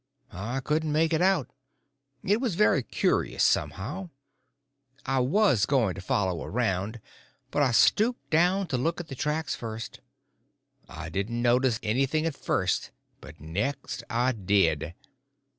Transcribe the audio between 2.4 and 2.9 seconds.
was very